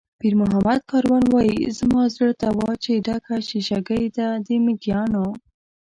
پیرمحمد 0.21 0.79
کاروان 0.91 1.23
وایي: 1.33 1.57
"زما 1.79 2.01
زړه 2.15 2.31
ته 2.41 2.47
وا 2.57 2.71
چې 2.83 3.03
ډکه 3.05 3.35
شیشه 3.49 3.79
ګۍ 3.87 4.05
ده 4.17 4.27
د 4.45 4.47
مېږیانو". 4.65 5.25